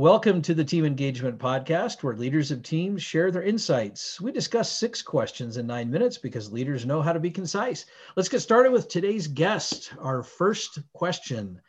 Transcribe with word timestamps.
Welcome 0.00 0.40
to 0.42 0.54
the 0.54 0.64
Team 0.64 0.86
Engagement 0.86 1.38
Podcast, 1.38 2.02
where 2.02 2.16
leaders 2.16 2.50
of 2.50 2.62
teams 2.62 3.02
share 3.02 3.30
their 3.30 3.42
insights. 3.42 4.18
We 4.18 4.32
discuss 4.32 4.72
six 4.72 5.02
questions 5.02 5.58
in 5.58 5.66
nine 5.66 5.90
minutes 5.90 6.16
because 6.16 6.50
leaders 6.50 6.86
know 6.86 7.02
how 7.02 7.12
to 7.12 7.20
be 7.20 7.30
concise. 7.30 7.84
Let's 8.16 8.30
get 8.30 8.40
started 8.40 8.72
with 8.72 8.88
today's 8.88 9.26
guest. 9.26 9.92
Our 10.00 10.22
first 10.22 10.78
question 10.94 11.60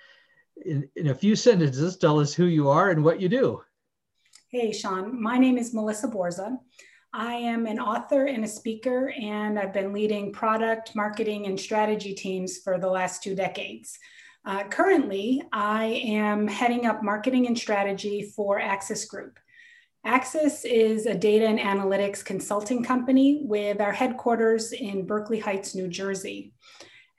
in, 0.66 0.88
in 0.96 1.08
a 1.10 1.14
few 1.14 1.36
sentences, 1.36 1.98
tell 1.98 2.22
us 2.22 2.34
who 2.34 2.46
you 2.46 2.70
are 2.70 2.92
and 2.92 3.04
what 3.04 3.20
you 3.20 3.28
do. 3.28 3.64
Hey, 4.48 4.72
Sean. 4.72 5.22
My 5.22 5.38
name 5.38 5.58
is 5.58 5.74
Melissa 5.74 6.08
Borza. 6.08 6.58
I 7.12 7.34
am 7.34 7.66
an 7.66 7.82
author 7.82 8.28
and 8.28 8.46
a 8.46 8.48
speaker, 8.48 9.14
and 9.22 9.60
I've 9.60 9.74
been 9.74 9.92
leading 9.92 10.32
product, 10.32 10.96
marketing, 10.96 11.48
and 11.48 11.60
strategy 11.60 12.14
teams 12.14 12.60
for 12.60 12.80
the 12.80 12.90
last 12.90 13.24
two 13.24 13.36
decades. 13.36 14.00
Uh, 14.44 14.64
currently, 14.64 15.44
I 15.52 15.86
am 16.04 16.48
heading 16.48 16.88
up 16.88 17.04
marketing 17.04 17.46
and 17.46 17.58
strategy 17.58 18.32
for 18.36 18.60
Axis 18.60 19.06
Group. 19.06 19.38
Axis 20.04 20.66
is 20.66 21.06
a 21.06 21.14
data 21.14 21.46
and 21.46 21.60
analytics 21.60 22.26
consulting 22.26 22.84
company 22.84 23.42
with 23.44 23.80
our 23.80 23.92
headquarters 23.92 24.72
in 24.72 25.06
Berkeley 25.06 25.40
Heights, 25.40 25.76
New 25.76 25.88
Jersey. 25.88 26.54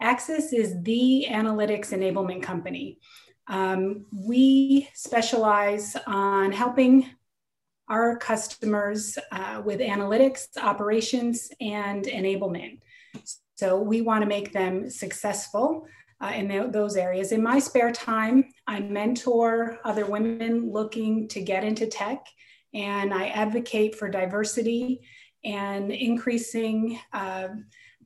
Axis 0.01 0.53
is 0.53 0.75
the 0.83 1.27
analytics 1.31 1.91
enablement 1.93 2.43
company. 2.43 2.99
Um, 3.47 4.07
we 4.13 4.89
specialize 4.95 5.97
on 6.09 6.51
helping 6.51 7.07
our 7.89 8.17
customers 8.17 9.17
uh, 9.31 9.63
with 9.65 9.79
analytics, 9.79 10.57
operations, 10.61 11.51
and 11.61 12.05
enablement. 12.07 12.81
So 13.55 13.81
we 13.81 14.01
want 14.01 14.23
to 14.23 14.29
make 14.29 14.53
them 14.53 14.91
successful 14.91 15.87
uh, 16.23 16.33
in 16.35 16.49
the, 16.49 16.69
those 16.71 16.97
areas. 16.97 17.33
In 17.33 17.43
my 17.43 17.59
spare 17.59 17.91
time, 17.91 18.45
I 18.67 18.81
mentor 18.81 19.79
other 19.85 20.07
women 20.07 20.71
looking 20.71 21.29
to 21.29 21.43
get 21.43 21.65
into 21.65 21.87
tech, 21.87 22.25
and 22.73 23.13
I 23.13 23.29
advocate 23.29 23.97
for 23.97 24.09
diversity 24.09 25.01
and 25.45 25.91
increasing 25.91 26.99
uh, 27.13 27.49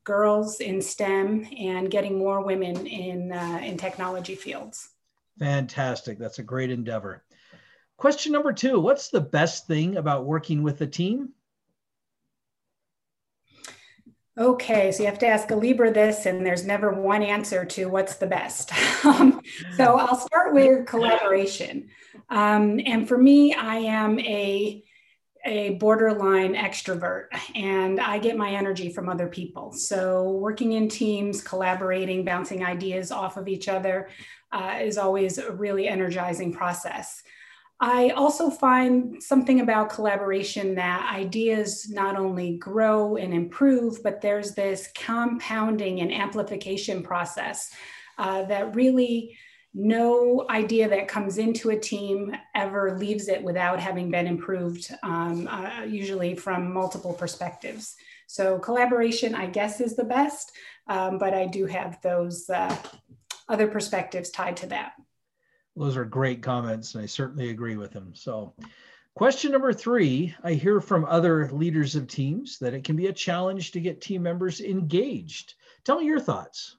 girls 0.03 0.59
in 0.59 0.81
STEM 0.81 1.47
and 1.57 1.91
getting 1.91 2.17
more 2.17 2.43
women 2.43 2.87
in, 2.87 3.31
uh, 3.31 3.59
in 3.63 3.77
technology 3.77 4.35
fields. 4.35 4.89
Fantastic. 5.37 6.17
That's 6.17 6.39
a 6.39 6.43
great 6.43 6.71
endeavor. 6.71 7.23
Question 7.97 8.31
number 8.31 8.53
two 8.53 8.79
What's 8.79 9.09
the 9.09 9.21
best 9.21 9.67
thing 9.67 9.97
about 9.97 10.25
working 10.25 10.63
with 10.63 10.81
a 10.81 10.87
team? 10.87 11.29
Okay, 14.37 14.91
so 14.91 15.01
you 15.01 15.09
have 15.09 15.17
to 15.19 15.27
ask 15.27 15.49
a 15.49 15.55
Libra 15.55 15.91
this, 15.91 16.27
and 16.27 16.45
there's 16.45 16.63
never 16.63 16.91
one 16.91 17.23
answer 17.23 17.65
to 17.65 17.87
what's 17.87 18.17
the 18.17 18.27
best. 18.27 18.71
um, 19.05 19.41
so 19.75 19.97
I'll 19.97 20.15
start 20.15 20.53
with 20.53 20.85
collaboration. 20.85 21.89
Um, 22.29 22.79
and 22.85 23.07
for 23.07 23.17
me, 23.17 23.53
I 23.53 23.77
am 23.77 24.19
a 24.19 24.83
a 25.45 25.75
borderline 25.75 26.55
extrovert 26.55 27.27
and 27.55 28.01
I 28.01 28.19
get 28.19 28.35
my 28.35 28.51
energy 28.51 28.91
from 28.91 29.07
other 29.07 29.27
people. 29.27 29.71
So, 29.71 30.31
working 30.31 30.73
in 30.73 30.89
teams, 30.89 31.41
collaborating, 31.41 32.25
bouncing 32.25 32.65
ideas 32.65 33.11
off 33.11 33.37
of 33.37 33.47
each 33.47 33.69
other 33.69 34.09
uh, 34.51 34.79
is 34.81 34.97
always 34.97 35.37
a 35.37 35.51
really 35.51 35.87
energizing 35.87 36.51
process. 36.51 37.23
I 37.79 38.09
also 38.09 38.49
find 38.49 39.21
something 39.21 39.59
about 39.59 39.91
collaboration 39.91 40.73
that 40.75 41.13
ideas 41.13 41.89
not 41.89 42.15
only 42.15 42.57
grow 42.57 43.17
and 43.17 43.33
improve, 43.33 44.01
but 44.01 44.19
there's 44.19 44.55
this 44.55 44.89
compounding 44.95 46.01
and 46.01 46.11
amplification 46.11 47.03
process 47.03 47.71
uh, 48.17 48.43
that 48.45 48.75
really 48.75 49.37
no 49.75 50.43
idea 50.49 50.89
that 50.89 51.07
comes 51.07 51.37
into 51.37 51.69
a 51.69 51.79
team 51.79 52.35
ever 52.55 52.97
leaves 52.97 53.27
it 53.27 53.43
without 53.43 53.79
having 53.79 54.09
been 54.09 54.25
improved, 54.25 54.91
um, 55.03 55.47
uh, 55.47 55.83
usually 55.83 56.35
from 56.35 56.73
multiple 56.73 57.13
perspectives. 57.13 57.95
So, 58.25 58.57
collaboration, 58.57 59.35
I 59.35 59.45
guess, 59.45 59.79
is 59.79 59.95
the 59.95 60.03
best, 60.03 60.51
um, 60.87 61.19
but 61.19 61.35
I 61.35 61.45
do 61.45 61.67
have 61.67 62.01
those 62.01 62.49
uh, 62.49 62.75
other 63.47 63.67
perspectives 63.67 64.31
tied 64.31 64.57
to 64.57 64.67
that. 64.67 64.93
Those 65.77 65.97
are 65.97 66.05
great 66.05 66.41
comments, 66.41 66.95
and 66.95 67.03
I 67.03 67.07
certainly 67.07 67.49
agree 67.49 67.75
with 67.75 67.91
them. 67.91 68.13
So, 68.15 68.53
question 69.15 69.51
number 69.51 69.73
three 69.73 70.33
I 70.43 70.53
hear 70.53 70.81
from 70.81 71.05
other 71.05 71.49
leaders 71.51 71.95
of 71.95 72.07
teams 72.07 72.57
that 72.59 72.73
it 72.73 72.83
can 72.83 72.95
be 72.95 73.07
a 73.07 73.13
challenge 73.13 73.71
to 73.71 73.79
get 73.79 74.01
team 74.01 74.23
members 74.23 74.59
engaged. 74.59 75.53
Tell 75.83 75.99
me 75.99 76.05
your 76.05 76.19
thoughts. 76.19 76.77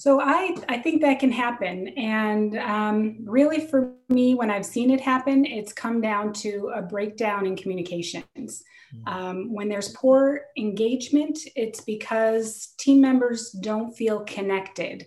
So 0.00 0.18
I, 0.18 0.56
I 0.66 0.78
think 0.78 1.02
that 1.02 1.18
can 1.18 1.30
happen. 1.30 1.88
And 1.88 2.56
um, 2.56 3.18
really, 3.26 3.66
for 3.66 3.92
me, 4.08 4.34
when 4.34 4.50
I've 4.50 4.64
seen 4.64 4.90
it 4.90 4.98
happen, 4.98 5.44
it's 5.44 5.74
come 5.74 6.00
down 6.00 6.32
to 6.34 6.72
a 6.74 6.80
breakdown 6.80 7.44
in 7.44 7.54
communications. 7.54 8.64
Hmm. 9.04 9.08
Um, 9.08 9.52
when 9.52 9.68
there's 9.68 9.90
poor 9.90 10.40
engagement, 10.56 11.38
it's 11.54 11.82
because 11.82 12.74
team 12.78 13.02
members 13.02 13.50
don't 13.50 13.92
feel 13.92 14.20
connected. 14.20 15.06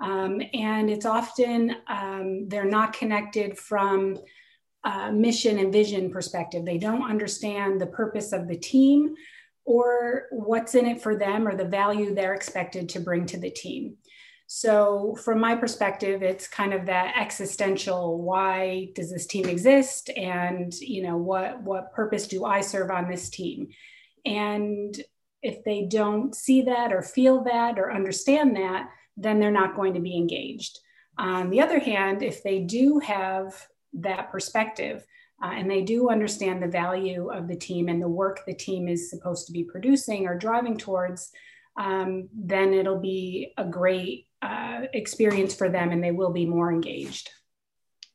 Um, 0.00 0.40
and 0.54 0.90
it's 0.90 1.06
often 1.06 1.76
um, 1.88 2.48
they're 2.48 2.64
not 2.64 2.92
connected 2.92 3.58
from 3.58 4.18
a 4.84 5.12
mission 5.12 5.58
and 5.58 5.72
vision 5.72 6.10
perspective. 6.10 6.64
They 6.64 6.78
don't 6.78 7.08
understand 7.08 7.80
the 7.80 7.86
purpose 7.86 8.32
of 8.32 8.48
the 8.48 8.56
team 8.56 9.14
or 9.64 10.26
what's 10.30 10.74
in 10.74 10.86
it 10.86 11.02
for 11.02 11.16
them 11.16 11.46
or 11.46 11.54
the 11.54 11.66
value 11.66 12.14
they're 12.14 12.34
expected 12.34 12.88
to 12.90 13.00
bring 13.00 13.26
to 13.26 13.38
the 13.38 13.50
team. 13.50 13.96
So, 14.52 15.16
from 15.22 15.38
my 15.38 15.54
perspective, 15.54 16.24
it's 16.24 16.48
kind 16.48 16.74
of 16.74 16.86
that 16.86 17.14
existential 17.16 18.20
why 18.20 18.88
does 18.96 19.12
this 19.12 19.26
team 19.26 19.48
exist? 19.48 20.10
And, 20.16 20.74
you 20.74 21.04
know, 21.04 21.16
what, 21.16 21.62
what 21.62 21.92
purpose 21.92 22.26
do 22.26 22.44
I 22.44 22.60
serve 22.60 22.90
on 22.90 23.08
this 23.08 23.30
team? 23.30 23.68
And 24.24 25.00
if 25.40 25.62
they 25.62 25.82
don't 25.82 26.34
see 26.34 26.62
that 26.62 26.92
or 26.92 27.00
feel 27.00 27.44
that 27.44 27.78
or 27.78 27.92
understand 27.92 28.56
that, 28.56 28.88
then 29.20 29.38
they're 29.38 29.50
not 29.50 29.76
going 29.76 29.94
to 29.94 30.00
be 30.00 30.16
engaged. 30.16 30.78
On 31.18 31.50
the 31.50 31.60
other 31.60 31.78
hand, 31.78 32.22
if 32.22 32.42
they 32.42 32.60
do 32.60 32.98
have 33.00 33.66
that 33.92 34.30
perspective 34.30 35.04
uh, 35.42 35.50
and 35.54 35.70
they 35.70 35.82
do 35.82 36.08
understand 36.08 36.62
the 36.62 36.68
value 36.68 37.30
of 37.30 37.48
the 37.48 37.56
team 37.56 37.88
and 37.88 38.00
the 38.00 38.08
work 38.08 38.40
the 38.46 38.54
team 38.54 38.88
is 38.88 39.10
supposed 39.10 39.46
to 39.46 39.52
be 39.52 39.64
producing 39.64 40.26
or 40.26 40.38
driving 40.38 40.78
towards, 40.78 41.30
um, 41.78 42.28
then 42.34 42.72
it'll 42.72 43.00
be 43.00 43.52
a 43.58 43.64
great 43.64 44.28
uh, 44.42 44.82
experience 44.94 45.54
for 45.54 45.68
them 45.68 45.90
and 45.90 46.02
they 46.02 46.12
will 46.12 46.32
be 46.32 46.46
more 46.46 46.72
engaged. 46.72 47.30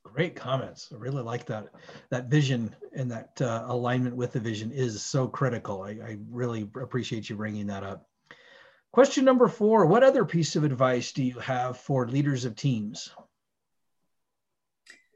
Great 0.03 0.35
comments. 0.35 0.89
I 0.93 0.97
really 0.97 1.23
like 1.23 1.45
that. 1.45 1.67
That 2.09 2.29
vision 2.29 2.73
and 2.95 3.11
that 3.11 3.39
uh, 3.41 3.65
alignment 3.67 4.15
with 4.15 4.31
the 4.33 4.39
vision 4.39 4.71
is 4.71 5.01
so 5.01 5.27
critical. 5.27 5.83
I, 5.83 5.89
I 5.89 6.17
really 6.29 6.69
appreciate 6.81 7.29
you 7.29 7.35
bringing 7.35 7.67
that 7.67 7.83
up. 7.83 8.07
Question 8.95 9.25
number 9.25 9.49
four 9.49 9.85
What 9.87 10.03
other 10.03 10.23
piece 10.23 10.55
of 10.55 10.63
advice 10.63 11.11
do 11.11 11.21
you 11.21 11.37
have 11.39 11.75
for 11.75 12.07
leaders 12.07 12.45
of 12.45 12.55
teams? 12.55 13.11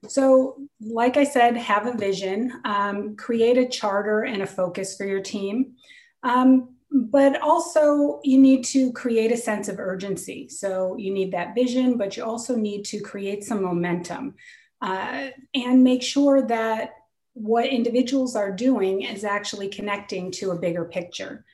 So, 0.06 0.57
like 0.81 1.16
I 1.16 1.23
said, 1.23 1.56
have 1.56 1.88
a 1.88 1.95
vision, 1.95 2.59
um, 2.66 3.16
create 3.16 3.57
a 3.57 3.69
charter 3.69 4.23
and 4.23 4.41
a 4.41 4.45
focus 4.45 4.97
for 4.97 5.06
your 5.06 5.22
team. 5.22 5.75
Um, 6.23 6.75
but 6.91 7.41
also, 7.41 8.19
you 8.25 8.38
need 8.38 8.66
to 8.66 8.91
create 8.91 9.31
a 9.31 9.38
sense 9.38 9.69
of 9.69 9.79
urgency. 9.79 10.50
So, 10.50 10.97
you 10.97 11.13
need 11.13 11.31
that 11.31 11.56
vision, 11.56 11.97
but 11.97 12.18
you 12.18 12.25
also 12.25 12.57
need 12.57 12.84
to 12.88 13.00
create 13.00 13.45
some 13.45 13.63
momentum 13.63 14.35
uh, 14.81 15.29
and 15.56 15.85
make 15.85 16.03
sure 16.03 16.45
that 16.47 16.95
what 17.31 17.68
individuals 17.68 18.35
are 18.35 18.51
doing 18.51 19.03
is 19.03 19.23
actually 19.23 19.69
connecting 19.69 20.31
to 20.31 20.51
a 20.51 20.59
bigger 20.59 20.84
picture. 20.84 21.45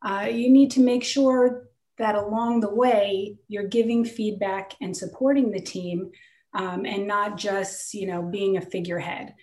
Uh, 0.00 0.28
you 0.30 0.48
need 0.48 0.70
to 0.70 0.80
make 0.80 1.04
sure 1.04 1.68
that 1.98 2.14
along 2.14 2.60
the 2.60 2.74
way 2.74 3.36
you're 3.48 3.68
giving 3.68 4.04
feedback 4.04 4.72
and 4.80 4.96
supporting 4.96 5.50
the 5.50 5.60
team 5.60 6.10
um, 6.54 6.84
and 6.86 7.06
not 7.06 7.36
just 7.36 7.94
you 7.94 8.06
know 8.06 8.22
being 8.22 8.56
a 8.56 8.60
figurehead. 8.60 9.34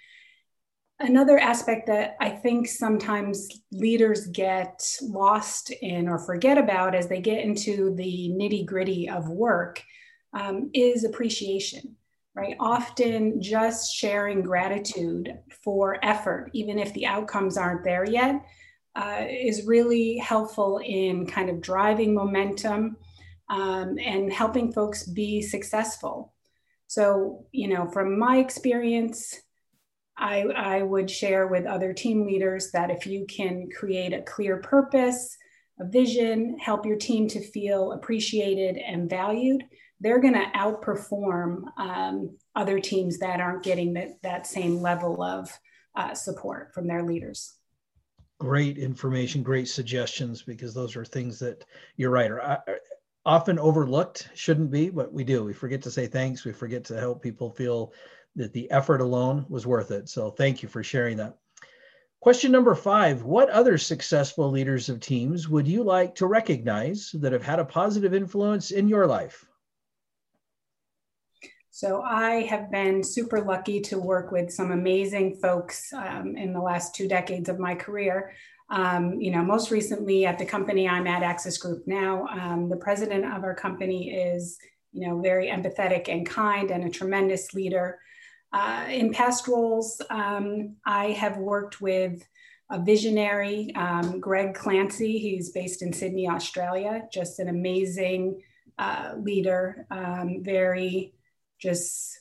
Another 1.00 1.40
aspect 1.40 1.88
that 1.88 2.16
i 2.22 2.30
think 2.30 2.68
sometimes 2.68 3.50
leaders 3.72 4.28
get 4.28 4.80
lost 5.02 5.72
in 5.72 6.08
or 6.08 6.20
forget 6.20 6.60
about 6.60 6.94
as 6.94 7.08
they 7.08 7.20
get 7.20 7.44
into 7.44 7.96
the 7.96 8.32
nitty 8.38 8.66
gritty 8.66 9.10
of 9.10 9.28
work 9.28 9.82
um, 10.34 10.70
is 10.74 11.04
appreciation 11.04 11.96
right? 12.34 12.56
Often 12.60 13.42
just 13.42 13.94
sharing 13.94 14.42
gratitude 14.42 15.40
for 15.64 15.98
effort 16.04 16.50
even 16.54 16.80
if 16.80 16.94
the 16.94 17.06
outcomes 17.06 17.58
aren't 17.58 17.84
there 17.84 18.06
yet 18.06 18.42
uh, 18.96 19.26
is 19.30 19.66
really 19.66 20.18
helpful 20.18 20.80
in 20.84 21.26
kind 21.26 21.50
of 21.50 21.62
driving 21.62 22.14
momentum 22.14 22.98
um, 23.50 23.98
and 24.00 24.32
helping 24.32 24.72
folks 24.72 25.04
be 25.04 25.42
successful. 25.42 26.34
So, 26.88 27.46
you 27.52 27.68
know, 27.68 27.88
from 27.88 28.20
my 28.20 28.38
experience, 28.38 29.40
I, 30.18 30.42
I 30.42 30.82
would 30.84 31.10
share 31.10 31.48
with 31.48 31.66
other 31.66 31.94
team 31.94 32.26
leaders 32.26 32.72
that 32.72 32.92
if 32.92 33.08
you 33.08 33.26
can 33.28 33.70
create 33.76 34.14
a 34.14 34.22
clear 34.22 34.58
purpose, 34.58 35.38
a 35.80 35.86
vision, 35.86 36.58
help 36.60 36.86
your 36.86 36.98
team 36.98 37.28
to 37.30 37.42
feel 37.42 37.94
appreciated 37.94 38.78
and 38.78 39.10
valued, 39.10 39.64
they're 40.00 40.20
going 40.20 40.34
to 40.34 40.52
outperform 40.56 41.64
um, 41.78 42.38
other 42.56 42.80
teams 42.80 43.20
that 43.20 43.40
aren't 43.40 43.64
getting 43.64 43.94
that, 43.94 44.22
that 44.24 44.48
same 44.48 44.82
level 44.82 45.24
of 45.24 45.50
uh, 45.96 46.14
support 46.14 46.74
from 46.74 46.88
their 46.88 47.04
leaders. 47.04 47.54
Great 48.42 48.80
information, 48.80 49.44
great 49.44 49.68
suggestions, 49.68 50.42
because 50.42 50.74
those 50.74 50.96
are 50.96 51.06
things 51.06 51.38
that 51.38 51.64
you're 51.96 52.10
right 52.10 52.32
are 52.32 52.42
uh, 52.42 52.58
often 53.24 53.60
overlooked, 53.60 54.30
shouldn't 54.34 54.72
be, 54.72 54.90
but 54.90 55.14
we 55.14 55.24
do. 55.24 55.44
We 55.44 55.54
forget 55.54 55.84
to 55.84 55.92
say 55.92 56.08
thanks. 56.08 56.44
We 56.44 56.52
forget 56.52 56.84
to 56.86 57.00
help 57.00 57.22
people 57.22 57.52
feel 57.52 57.94
that 58.36 58.52
the 58.52 58.72
effort 58.72 59.00
alone 59.00 59.46
was 59.48 59.68
worth 59.68 59.92
it. 59.92 60.10
So 60.10 60.32
thank 60.32 60.64
you 60.64 60.70
for 60.70 60.82
sharing 60.82 61.18
that. 61.18 61.38
Question 62.20 62.52
number 62.52 62.74
five 62.74 63.24
What 63.24 63.52
other 63.52 63.78
successful 63.78 64.50
leaders 64.50 64.90
of 64.90 65.00
teams 65.00 65.48
would 65.48 65.68
you 65.68 65.84
like 65.84 66.16
to 66.16 66.26
recognize 66.26 67.12
that 67.20 67.34
have 67.34 67.44
had 67.44 67.60
a 67.60 67.66
positive 67.66 68.16
influence 68.16 68.72
in 68.72 68.88
your 68.88 69.06
life? 69.06 69.46
So 71.74 72.02
I 72.02 72.42
have 72.42 72.70
been 72.70 73.02
super 73.02 73.40
lucky 73.40 73.80
to 73.82 73.98
work 73.98 74.30
with 74.30 74.52
some 74.52 74.72
amazing 74.72 75.38
folks 75.38 75.94
um, 75.94 76.36
in 76.36 76.52
the 76.52 76.60
last 76.60 76.94
two 76.94 77.08
decades 77.08 77.48
of 77.48 77.60
my 77.60 77.76
career. 77.76 78.34
Um, 78.70 79.22
you 79.22 79.32
know, 79.32 79.42
most 79.42 79.72
recently 79.72 80.26
at 80.26 80.38
the 80.38 80.46
company 80.46 80.88
I'm 80.88 81.08
at, 81.08 81.24
Axis 81.24 81.58
Group 81.58 81.88
now, 81.88 82.28
um, 82.28 82.68
the 82.68 82.76
president 82.76 83.24
of 83.24 83.46
our 83.46 83.56
company 83.56 84.12
is, 84.12 84.58
you 84.92 85.08
know, 85.08 85.22
very 85.22 85.48
empathetic 85.48 86.10
and 86.10 86.26
kind 86.26 86.72
and 86.72 86.84
a 86.84 86.90
tremendous 86.90 87.54
leader. 87.54 88.00
Uh, 88.52 88.86
in 88.90 89.14
past 89.14 89.48
roles, 89.48 90.02
um, 90.10 90.76
I 90.86 91.12
have 91.12 91.38
worked 91.38 91.80
with 91.80 92.22
a 92.70 92.84
visionary, 92.84 93.74
um, 93.76 94.20
Greg 94.20 94.56
Clancy. 94.56 95.18
He's 95.20 95.52
based 95.52 95.82
in 95.82 95.94
Sydney, 95.94 96.28
Australia. 96.28 97.04
Just 97.14 97.40
an 97.40 97.48
amazing 97.48 98.42
uh, 98.78 99.14
leader, 99.18 99.88
um, 99.90 100.44
very 100.44 101.14
just 101.62 102.20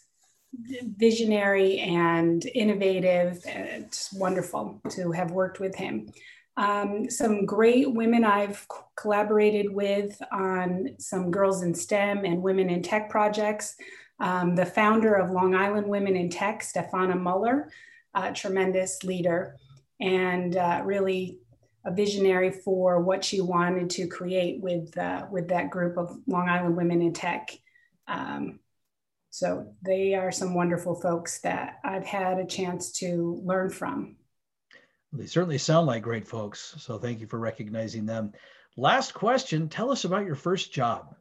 visionary 0.96 1.78
and 1.78 2.44
innovative. 2.54 3.42
It's 3.46 4.12
wonderful 4.12 4.80
to 4.90 5.12
have 5.12 5.30
worked 5.30 5.60
with 5.60 5.74
him. 5.74 6.12
Um, 6.56 7.08
some 7.08 7.46
great 7.46 7.92
women 7.92 8.24
I've 8.24 8.66
collaborated 8.96 9.72
with 9.72 10.20
on 10.32 10.90
some 10.98 11.30
Girls 11.30 11.62
in 11.62 11.74
STEM 11.74 12.24
and 12.24 12.42
Women 12.42 12.68
in 12.68 12.82
Tech 12.82 13.08
projects. 13.08 13.76
Um, 14.18 14.54
the 14.54 14.66
founder 14.66 15.14
of 15.14 15.30
Long 15.30 15.54
Island 15.54 15.86
Women 15.86 16.16
in 16.16 16.28
Tech, 16.28 16.62
Stefana 16.62 17.18
Muller, 17.18 17.70
a 18.14 18.32
tremendous 18.32 19.02
leader 19.04 19.56
and 20.00 20.56
uh, 20.56 20.82
really 20.84 21.38
a 21.86 21.94
visionary 21.94 22.50
for 22.50 23.00
what 23.00 23.24
she 23.24 23.40
wanted 23.40 23.88
to 23.88 24.06
create 24.06 24.60
with, 24.60 24.96
uh, 24.98 25.26
with 25.30 25.48
that 25.48 25.70
group 25.70 25.96
of 25.96 26.18
Long 26.26 26.48
Island 26.48 26.76
Women 26.76 27.00
in 27.00 27.14
Tech. 27.14 27.50
Um, 28.06 28.58
so 29.30 29.74
they 29.82 30.14
are 30.14 30.32
some 30.32 30.54
wonderful 30.54 30.94
folks 30.94 31.40
that 31.40 31.78
I've 31.84 32.04
had 32.04 32.38
a 32.38 32.46
chance 32.46 32.92
to 32.98 33.40
learn 33.44 33.70
from. 33.70 34.16
They 35.12 35.26
certainly 35.26 35.58
sound 35.58 35.86
like 35.86 36.02
great 36.02 36.26
folks. 36.26 36.74
So 36.78 36.98
thank 36.98 37.20
you 37.20 37.26
for 37.26 37.38
recognizing 37.38 38.06
them. 38.06 38.32
Last 38.76 39.14
question 39.14 39.68
Tell 39.68 39.90
us 39.90 40.04
about 40.04 40.26
your 40.26 40.34
first 40.34 40.72
job. 40.72 41.14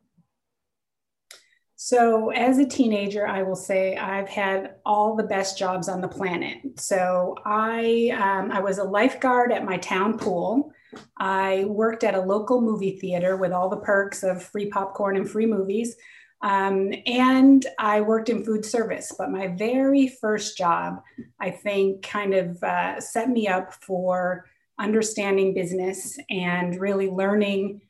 So, 1.82 2.30
as 2.32 2.58
a 2.58 2.68
teenager, 2.68 3.26
I 3.26 3.42
will 3.42 3.56
say 3.56 3.96
I've 3.96 4.28
had 4.28 4.76
all 4.86 5.16
the 5.16 5.24
best 5.24 5.58
jobs 5.58 5.88
on 5.88 6.02
the 6.02 6.10
planet. 6.10 6.58
So, 6.78 7.36
I 7.46 8.12
um, 8.22 8.52
I 8.52 8.60
was 8.60 8.80
a 8.80 8.84
lifeguard 8.84 9.54
at 9.54 9.64
my 9.64 9.78
town 9.78 10.18
pool. 10.20 10.74
I 11.18 11.64
worked 11.68 12.04
at 12.04 12.16
a 12.16 12.22
local 12.22 12.60
movie 12.62 13.00
theater 13.00 13.38
with 13.38 13.54
all 13.54 13.70
the 13.70 13.78
perks 13.78 14.24
of 14.24 14.44
free 14.44 14.70
popcorn 14.70 15.16
and 15.16 15.30
free 15.30 15.46
movies. 15.46 15.96
Um, 16.42 16.94
and 17.06 17.66
I 17.78 18.02
worked 18.02 18.30
in 18.30 18.46
food 18.46 18.66
service, 18.66 19.14
but 19.18 19.30
my 19.30 19.48
very 19.48 20.08
first 20.08 20.58
job, 20.58 21.02
I 21.40 21.52
think, 21.52 22.02
kind 22.02 22.34
of 22.34 22.64
uh, 22.64 23.02
set 23.02 23.30
me 23.30 23.48
up 23.48 23.74
for 23.74 24.46
understanding 24.80 25.54
business 25.54 26.18
and 26.30 26.80
really 26.80 27.10
learning 27.10 27.82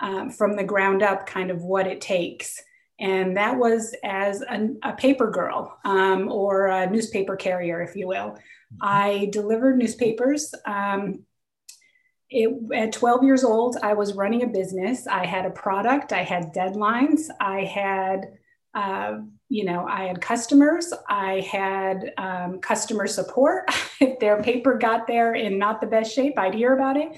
um, 0.00 0.30
from 0.30 0.56
the 0.56 0.64
ground 0.64 1.02
up 1.02 1.26
kind 1.26 1.50
of 1.50 1.62
what 1.62 1.86
it 1.86 2.00
takes. 2.00 2.60
And 2.98 3.36
that 3.36 3.56
was 3.56 3.94
as 4.04 4.42
a, 4.42 4.68
a 4.82 4.92
paper 4.94 5.30
girl 5.30 5.78
um, 5.84 6.30
or 6.30 6.66
a 6.66 6.90
newspaper 6.90 7.36
carrier, 7.36 7.80
if 7.82 7.94
you 7.94 8.08
will. 8.08 8.30
Mm-hmm. 8.30 8.76
I 8.80 9.28
delivered 9.32 9.78
newspapers 9.78 10.52
um, 10.66 11.24
it, 12.32 12.72
at 12.74 12.92
12 12.92 13.24
years 13.24 13.44
old, 13.44 13.76
I 13.82 13.92
was 13.92 14.14
running 14.14 14.42
a 14.42 14.46
business. 14.46 15.06
I 15.06 15.26
had 15.26 15.44
a 15.44 15.50
product, 15.50 16.12
I 16.12 16.22
had 16.22 16.54
deadlines, 16.54 17.28
I 17.40 17.64
had, 17.64 18.38
uh, 18.74 19.18
you 19.48 19.64
know, 19.64 19.86
I 19.86 20.04
had 20.04 20.20
customers, 20.20 20.92
I 21.08 21.40
had 21.40 22.12
um, 22.16 22.60
customer 22.60 23.06
support. 23.06 23.68
if 24.00 24.18
their 24.18 24.42
paper 24.42 24.78
got 24.78 25.06
there 25.06 25.34
in 25.34 25.58
not 25.58 25.80
the 25.80 25.86
best 25.86 26.14
shape, 26.14 26.38
I'd 26.38 26.54
hear 26.54 26.74
about 26.74 26.96
it. 26.96 27.10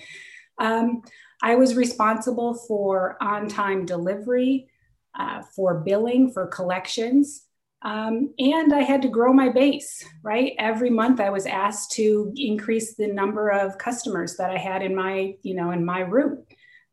Um, 0.58 1.02
I 1.43 1.55
was 1.55 1.76
responsible 1.76 2.55
for 2.55 3.17
on 3.22 3.49
time 3.49 3.87
delivery, 3.87 4.69
uh, 5.19 5.43
for 5.55 5.81
billing, 5.81 6.32
for 6.32 6.46
collections. 6.49 7.46
Um, 7.84 8.32
and 8.38 8.72
I 8.72 8.81
had 8.81 9.02
to 9.02 9.08
grow 9.08 9.32
my 9.32 9.50
base, 9.50 10.02
right? 10.22 10.54
Every 10.58 10.88
month 10.88 11.20
I 11.20 11.28
was 11.28 11.44
asked 11.44 11.92
to 11.92 12.32
increase 12.34 12.94
the 12.94 13.08
number 13.08 13.50
of 13.50 13.76
customers 13.76 14.36
that 14.36 14.50
I 14.50 14.56
had 14.56 14.82
in 14.82 14.94
my, 14.94 15.34
you 15.42 15.54
know, 15.54 15.70
in 15.70 15.84
my 15.84 16.00
room. 16.00 16.44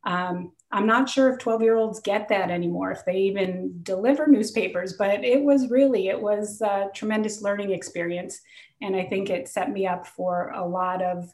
Um, 0.03 0.51
I'm 0.69 0.87
not 0.87 1.09
sure 1.09 1.29
if 1.29 1.39
12 1.39 1.61
year 1.61 1.75
olds 1.77 2.01
get 2.01 2.27
that 2.29 2.51
anymore, 2.51 2.91
if 2.91 3.05
they 3.05 3.17
even 3.19 3.79
deliver 3.83 4.27
newspapers, 4.27 4.93
but 4.93 5.23
it 5.23 5.41
was 5.41 5.69
really, 5.69 6.09
it 6.09 6.21
was 6.21 6.61
a 6.61 6.89
tremendous 6.93 7.41
learning 7.41 7.71
experience. 7.71 8.41
And 8.81 8.95
I 8.95 9.05
think 9.05 9.29
it 9.29 9.47
set 9.47 9.71
me 9.71 9.87
up 9.87 10.07
for 10.07 10.49
a 10.49 10.65
lot 10.65 11.01
of, 11.01 11.33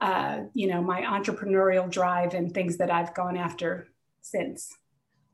uh, 0.00 0.42
you 0.54 0.68
know, 0.68 0.82
my 0.82 1.02
entrepreneurial 1.02 1.90
drive 1.90 2.34
and 2.34 2.52
things 2.52 2.76
that 2.76 2.90
I've 2.90 3.14
gone 3.14 3.36
after 3.36 3.88
since 4.22 4.72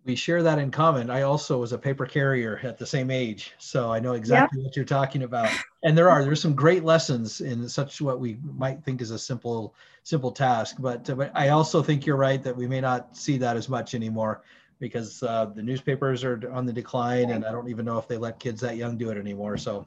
we 0.05 0.15
share 0.15 0.43
that 0.43 0.59
in 0.59 0.71
common. 0.71 1.11
I 1.11 1.23
also 1.23 1.59
was 1.59 1.73
a 1.73 1.79
paper 1.79 2.07
carrier 2.07 2.59
at 2.63 2.79
the 2.79 2.87
same 2.87 3.11
age, 3.11 3.53
so 3.59 3.93
I 3.93 4.01
know 4.01 4.15
exactly 4.15 4.61
yeah. 4.61 4.67
what 4.67 4.77
you're 4.77 4.85
talking 4.85 5.23
about. 5.25 5.51
And 5.83 5.97
there 5.97 6.11
are 6.11 6.25
there's 6.25 6.41
some 6.41 6.55
great 6.55 6.85
lessons 6.85 7.41
in 7.41 7.69
such 7.69 8.01
what 8.01 8.21
we 8.21 8.39
might 8.43 8.83
think 8.83 9.01
is 9.01 9.11
a 9.11 9.19
simple 9.19 9.75
simple 10.03 10.33
task, 10.33 10.77
but 10.79 11.09
uh, 11.11 11.15
but 11.15 11.33
I 11.35 11.49
also 11.49 11.83
think 11.83 12.07
you're 12.07 12.17
right 12.17 12.43
that 12.43 12.57
we 12.57 12.67
may 12.67 12.81
not 12.81 13.17
see 13.17 13.37
that 13.39 13.57
as 13.57 13.69
much 13.69 13.95
anymore 13.95 14.43
because 14.79 15.23
uh, 15.23 15.47
the 15.55 15.63
newspapers 15.63 16.25
are 16.25 16.51
on 16.51 16.65
the 16.65 16.73
decline, 16.73 17.31
and 17.31 17.45
I 17.45 17.53
don't 17.53 17.69
even 17.69 17.85
know 17.85 17.99
if 17.99 18.09
they 18.09 18.17
let 18.17 18.39
kids 18.41 18.63
that 18.63 18.77
young 18.77 18.97
do 18.97 19.11
it 19.11 19.19
anymore. 19.19 19.57
So. 19.57 19.87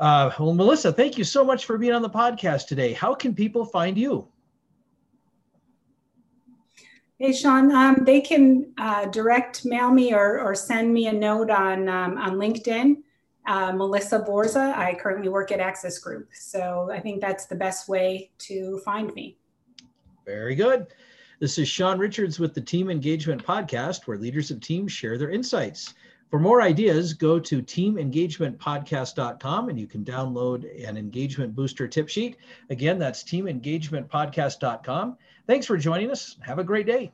Uh, 0.00 0.28
well, 0.40 0.52
Melissa, 0.52 0.92
thank 0.92 1.16
you 1.16 1.22
so 1.22 1.44
much 1.44 1.66
for 1.66 1.78
being 1.78 1.92
on 1.92 2.02
the 2.02 2.10
podcast 2.10 2.66
today. 2.66 2.92
How 2.92 3.14
can 3.14 3.32
people 3.32 3.64
find 3.64 3.96
you? 3.96 4.26
Hey, 7.18 7.32
Sean, 7.32 7.70
um, 7.70 8.04
they 8.04 8.20
can 8.20 8.72
uh, 8.76 9.06
direct 9.06 9.64
mail 9.64 9.90
me 9.92 10.12
or, 10.12 10.40
or 10.40 10.54
send 10.54 10.92
me 10.92 11.06
a 11.06 11.12
note 11.12 11.48
on, 11.48 11.88
um, 11.88 12.18
on 12.18 12.32
LinkedIn. 12.32 12.96
Uh, 13.46 13.72
Melissa 13.72 14.20
Borza. 14.20 14.74
I 14.74 14.94
currently 14.94 15.28
work 15.28 15.52
at 15.52 15.60
Axis 15.60 15.98
Group. 15.98 16.30
So 16.32 16.90
I 16.90 16.98
think 16.98 17.20
that's 17.20 17.46
the 17.46 17.54
best 17.54 17.88
way 17.88 18.30
to 18.38 18.80
find 18.84 19.14
me. 19.14 19.36
Very 20.24 20.54
good. 20.54 20.86
This 21.40 21.58
is 21.58 21.68
Sean 21.68 21.98
Richards 21.98 22.40
with 22.40 22.54
the 22.54 22.60
Team 22.60 22.90
Engagement 22.90 23.44
Podcast, 23.44 24.06
where 24.06 24.16
leaders 24.16 24.50
of 24.50 24.60
teams 24.60 24.90
share 24.90 25.18
their 25.18 25.30
insights. 25.30 25.92
For 26.34 26.40
more 26.40 26.60
ideas, 26.60 27.14
go 27.14 27.38
to 27.38 27.62
teamengagementpodcast.com 27.62 29.68
and 29.68 29.78
you 29.78 29.86
can 29.86 30.04
download 30.04 30.64
an 30.84 30.96
engagement 30.96 31.54
booster 31.54 31.86
tip 31.86 32.08
sheet. 32.08 32.38
Again, 32.70 32.98
that's 32.98 33.22
teamengagementpodcast.com. 33.22 35.16
Thanks 35.46 35.64
for 35.64 35.76
joining 35.76 36.10
us. 36.10 36.36
Have 36.40 36.58
a 36.58 36.64
great 36.64 36.86
day. 36.86 37.12